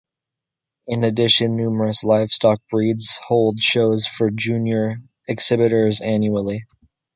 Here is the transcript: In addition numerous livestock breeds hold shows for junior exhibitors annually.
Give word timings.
In 0.87 1.03
addition 1.03 1.55
numerous 1.55 2.03
livestock 2.03 2.59
breeds 2.71 3.19
hold 3.27 3.59
shows 3.61 4.07
for 4.07 4.31
junior 4.31 4.97
exhibitors 5.27 6.01
annually. 6.01 6.65